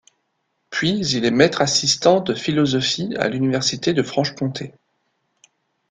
[0.71, 4.73] Puis il est maître-assistant de philosophie à l'université de Franche-Comté.